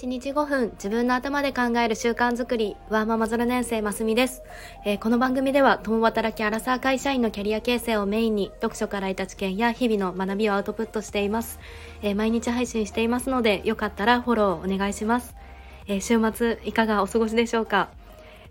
[0.00, 2.74] 1日5分自分の頭で考える習慣づくり。
[2.88, 4.42] ワーママ0年生ますみです、
[4.86, 11.58] えー、この番組では共働きアラサー会社員のキャリア形成をメインに読書から得た知見や日々の学びをアウトプットしています、
[12.00, 15.34] えー、毎日配信していますのでよかったらフォローお願いします、
[15.86, 17.90] えー、週末いかがお過ごしでしょうか？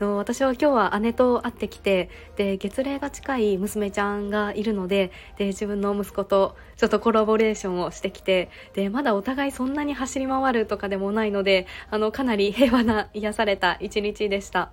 [0.00, 14.70] の私は今日は姉と会ってきてで月齢が近い娘ちゃんがいるのでで自分の息子とちょっとコラボレーションをしてきてでまだお互いそんなに走り回るとかでもないのであのかなり 平和な癒された一日でした。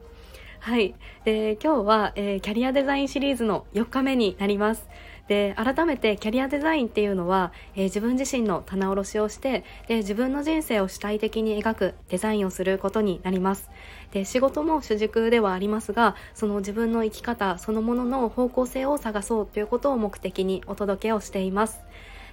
[0.60, 0.94] はい。
[1.26, 4.88] で、今日は、えー、キャリアデザインシリーズの4日目になります。
[5.32, 13.70] で改めてキャリアデザインっていうのは、えー、自分自身の棚卸しをしてで自分の人生を主体的に描くデザインをすることになります。
[14.12, 21.80] で仕事も主軸ではありますがその自分の生き方そのものの方向性を探そうということを目的にお届けをしています。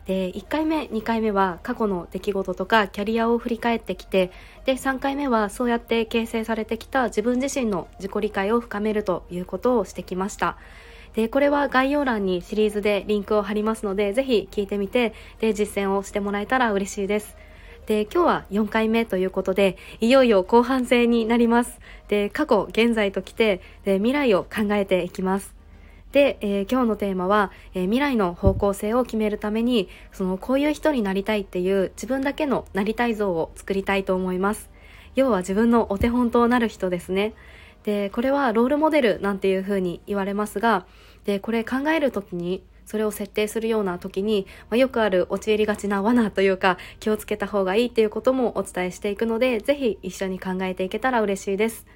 [0.07, 4.31] で1回目2回目は過去の出来事とかキャリアを振り返ってきて
[4.65, 10.57] で3回目はそうやって形成されてきた自分自身の自己理解を深めるということをしてきました
[11.15, 17.37] で、これは概要欄にシリーズでリンクを貼りますので、ぜひ聞いてみて、で、実践をしてもらえたら嬉しいです。
[17.87, 21.81] で、今日は4回目ということで、いよいよ後半戦になります。
[22.07, 25.58] で、過去、現在と来て、で、未来を考えていきます。
[26.13, 34.71] で、えー、今日のテーマは、えー、未来の方向性を決めるために、その、こういう人になりたいっていう自分だけのなりたい像を作りたいと思います。
[35.15, 37.35] 要は自分のお手本となる人ですね。
[37.85, 40.87] で、これはロールモデルなんていうふうに言われますが、
[41.29, 51.87] でこれ考える時にそれを設定するような時に、まあ、よくある陥りがちな罠というか気をつけた方がいいっていうこともお伝えしていくのでぜひ一緒に考えていけたら嬉しいです。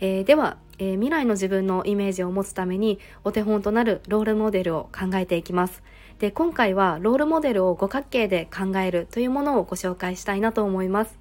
[0.00, 5.80] えー、では、えー、未来の自分のイメージを持つためにお手本となるロールモデルを考えていきます。
[6.18, 11.20] で今回はロールモデルを五角形で考えるというものをご紹介したいなと思います。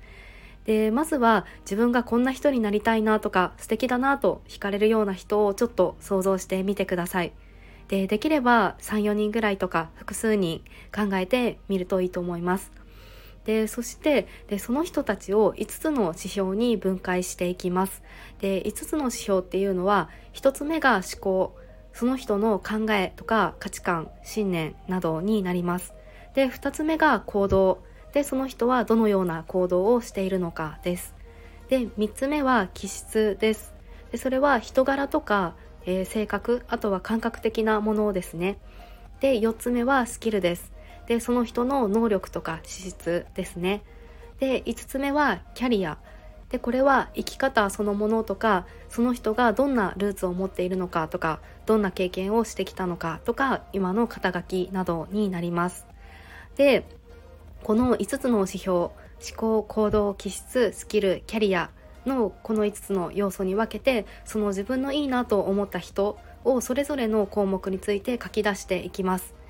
[0.66, 7.32] でまずは自分がこんな人になりたいなとか素敵だなと惹かれるような人をちょっと想像してみてください。
[7.88, 10.62] でできれば34人ぐらいとか複数人
[10.96, 12.81] 考えてみるといいと思います。
[13.46, 18.04] でそしてでその人たちを5つの指標に分解していきます。
[18.40, 21.56] で5つの指標っていうのは1つ目が思考
[21.94, 25.94] その人の考えとか価値観信念などになります。
[26.34, 31.16] で2つ目が行動でその人はどのような行動をしているのかです。
[31.70, 33.74] で3つ目は気質です。
[34.12, 38.58] でそれは人柄とかえー、性格あとは感覚的なものですね
[39.20, 40.71] で4つ目はスキルです
[41.08, 43.84] でその人の能力とか資質ですね。
[44.40, 45.98] で5つ目はキャリア。
[46.50, 55.86] でこれは生き方そのものとかその人がどんなルーツを持っているのかとかどんな経験をしてきたのかとか今の肩書きなどになります。
[56.58, 56.86] で
[57.64, 58.94] この5つの指標思
[59.38, 61.70] 考行動気質スキルキャリア
[62.06, 69.41] のこの5つの要素に分けてその自分のいいなと思った人をそれぞれの項目について書き出していきます。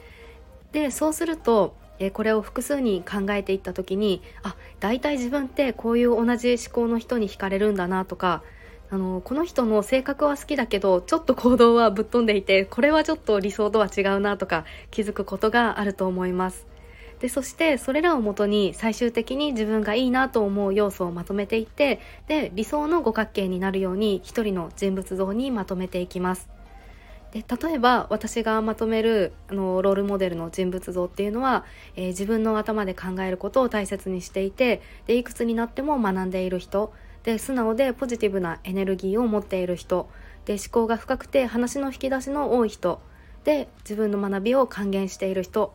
[0.72, 8.42] でそうするとえこれを複数に考えていった時にあ大体自分ってこういう同じ思考の人に惹かれるんだなとか
[8.90, 16.68] あのこの人の性格は好きだけどちょっと行動はぶっ飛んでいてこれはちょっと理想とは違うなとか気づくことがあると思います。
[17.20, 26.50] でそしてそれらをもとに最終的に自分がいいなと思う要素をまとめていってで理想の五角形になるように一人の人物像にまとめていきます。
[27.31, 31.64] で例えば私がまとめるあのロールモデルの人物像っていうのは、
[31.96, 36.94] えー、自分の頭で考えることを大切にしていてでいくつになっても学んでいる人
[37.24, 40.09] で素直でポジティブなエネルギーを持っている人
[40.46, 43.02] で思考が深くて話の引き出しの多い人
[43.44, 45.74] で自分の学びを還元している人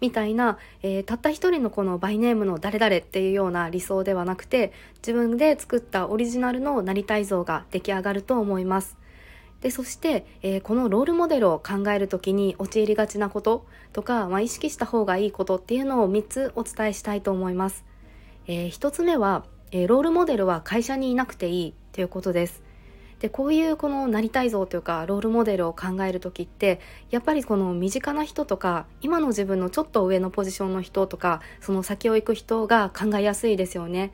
[0.00, 9.01] みたいな、えー、たった一人のこのバイネームの誰々っていうような理想ではなくて自分で作ったオリジナルのなりたい像が出来上がると思います。
[9.62, 17.84] でそして、えー、このロールモデルを考える時に陥りがちなこととか、まあ、意識した方がいいことっていうのを3つお伝えしたいと思います。
[18.46, 22.62] えー、1つ目は、えー、ロールモデルは会社にいなくていいということです。
[23.20, 34.10] でこういうこのなりたい像というかロールモデルを考える時ってやっぱりこの身近な人とか今の自分のちょっと上のポジションの人とかその先を行く人が考えやすいですよね。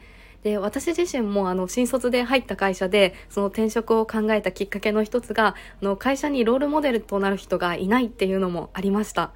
[0.49, 9.33] で私自身もあの新卒で入った会社でその転職を考えたきっかけの一つがあの会社にロールモデルとなる人がいないっていうのもありました。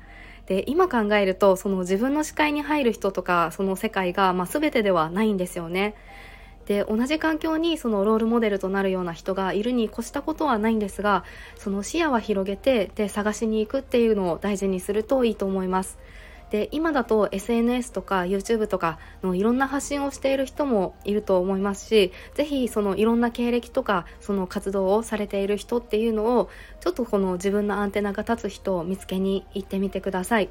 [0.46, 5.94] で今考えるとその自分の視界に入る人とかその世界が、まあ、全てではないんですよね。
[6.64, 11.24] で同じ環境にそのロールモデルとなるような人がいるに越したことはないんですが
[11.58, 15.98] その視野は広げてで探しに行くっていうのを大事にするといいと思います
[16.52, 26.50] で今だと SNS とか YouTube とかのいろんな発信をしている人もいると思いますしぜひそのいろんな経歴とかその活動をされている人っていうのを
[26.80, 30.50] ちょっとこの自分のアンテナが立つ人を見つけに行ってみてください。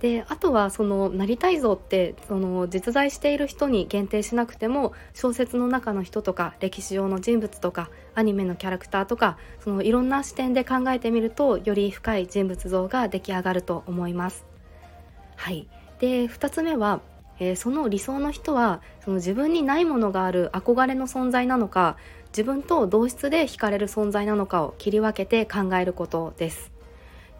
[0.00, 14.51] であとはそのなりたい像ってその実在している人に限定しなくても小説の中の人とか歴史上の人物とかアニメのキャラクターとかそのいろんな視点で考えてみるとより深い人物像が出来上がると思います。
[15.42, 15.66] はい、
[15.98, 17.00] で2つ目は、
[17.40, 21.96] えー、その理想の人はその自分にないものがある憧れの存在なのか
[22.28, 26.70] 自分と同質で惹かれる存在なのかを切り分けて考えることです。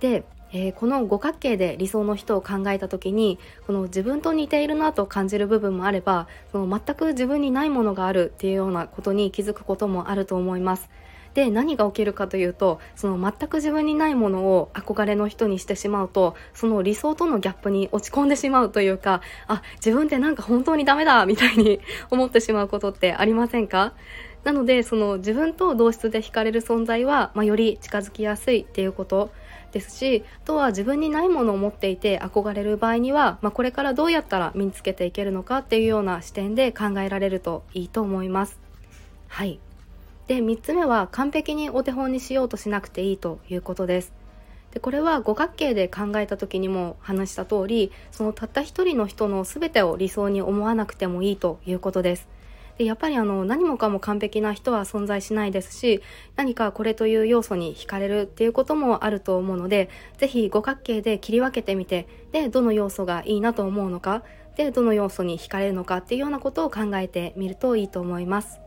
[0.01, 10.91] でえー、この五角形で理想の人を考えた時にこの自分と似ているなと感じる部分もあればその全く自分にないものがあるっていうようなことに気づくこともあると思います。
[11.35, 21.81] で何が起きるかというとその全く自分にないものを憧れの人にしてしまうとその理想とのギャップに落ち込んでしまうというかあ自分ってなんか本当にダメだみたいに
[22.11, 23.95] 思ってしまうことってありませんか？
[24.45, 29.31] なのでその自分と同質で惹かれる存在は、まあ、より近づきやすいっていうこと
[29.71, 38.59] ですしあとは自分にないものを持っていて憧れる場合には、まあ、これからどうやったら身につけていけるのかっていうような視点で考えられるといいと思います。
[39.29, 39.61] はい
[40.29, 44.13] で3つ目は完璧にお手本にしようとしなくていいということです。
[44.73, 52.29] でこれは五角形で考えた時にも話した通りそのたった一人の人の全てを理想に思わなくてもいいということです。
[52.79, 56.01] でやっぱりあの何もかも完璧な人は存在しないですし
[56.37, 64.23] 何かこれという要素に惹かれるっていうこともあると思うので是非五角形で切り分けてみてでどの要素がいいなと思うのか
[64.57, 68.59] でどの要素に惹かれるのかっていうようなことを考えてみるといいと思います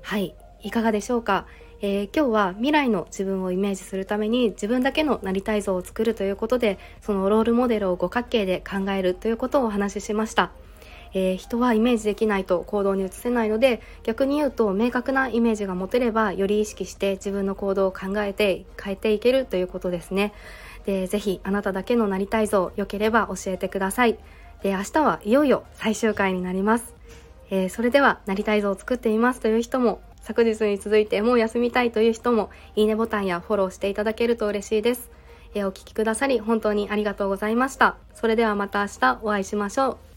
[0.00, 1.46] はいいかがでしょうか？
[1.80, 10.52] えー、今日は未来の自分をイメージするために自分だけのなりたい像を作るということでそのロールモデルを五角形で考えるということをお話ししました。
[11.14, 20.32] えー、人はイメージできないと行動に移せないので逆に言うと明確なイメージが持てればより意識して自分の行動を考えて変えていけるということですね。
[20.86, 24.18] でぜひあなただけのなりたい像良ければ教えてください。
[24.62, 26.94] で明日はいよいよ最終回になります、
[27.50, 35.10] えー、それではなりたい像を作っていますという人も昨日に続いてもう休みたいという人もいいねボタンやフォローしていただけると嬉しいです
[35.54, 37.96] えお聴きくださり本当にありがとうございました。
[38.14, 40.11] それではまた明日お会いしましょう。